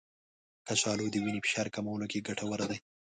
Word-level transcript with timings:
کچالو 0.67 1.05
د 1.11 1.15
وینې 1.23 1.41
فشار 1.45 1.67
کمولو 1.75 2.05
کې 2.11 2.25
ګټور 2.27 2.59
دی. 2.71 2.77